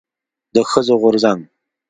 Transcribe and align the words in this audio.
د 0.55 0.57
ښځو 0.71 0.95
د 0.97 0.99
غورځنګ 1.01 1.41